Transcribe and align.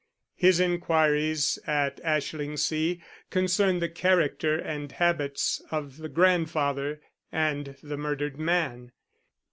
His 0.35 0.59
inquiries 0.59 1.59
at 1.67 2.01
Ashlingsea 2.03 3.03
concerned 3.29 3.83
the 3.83 3.87
character 3.89 4.55
and 4.57 4.91
habits 4.91 5.61
of 5.69 5.97
the 5.97 6.09
grandfather 6.09 7.01
and 7.31 7.77
the 7.83 7.97
murdered 7.97 8.39
man. 8.39 8.93